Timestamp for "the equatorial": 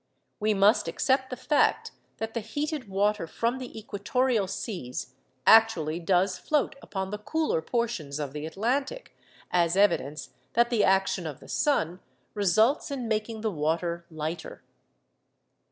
3.59-4.47